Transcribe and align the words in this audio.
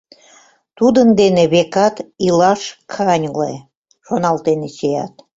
Тудын 0.77 1.07
дене, 1.19 1.43
векат, 1.53 1.95
илаш 2.27 2.61
каньыле»,— 2.93 3.53
шоналтен 4.05 4.59
Эчеят. 4.67 5.13